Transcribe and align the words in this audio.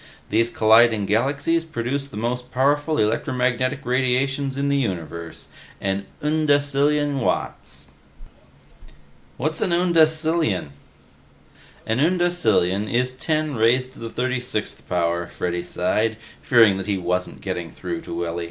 These 0.31 0.49
colliding 0.49 1.05
galaxies 1.05 1.63
produce 1.63 2.07
the 2.07 2.17
most 2.17 2.51
powerful 2.51 2.97
electromagnetic 2.97 3.85
radiations 3.85 4.57
in 4.57 4.67
the 4.67 4.77
universe 4.77 5.47
an 5.79 6.07
undecillion 6.23 7.19
watts!" 7.19 7.89
"What's 9.37 9.61
an 9.61 9.69
undecillion?" 9.69 10.69
"An 11.85 11.99
undecillion 11.99 12.91
is 12.91 13.13
ten 13.13 13.53
raised 13.53 13.93
to 13.93 13.99
the 13.99 14.09
36th 14.09 14.87
power," 14.89 15.27
Freddy 15.27 15.61
sighed, 15.61 16.17
fearing 16.41 16.77
that 16.77 16.87
he 16.87 16.97
wasn't 16.97 17.39
getting 17.41 17.69
through 17.69 18.01
to 18.01 18.13
Willy. 18.15 18.39